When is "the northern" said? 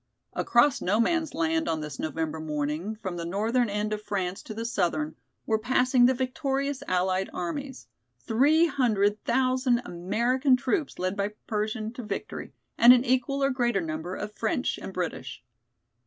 3.17-3.69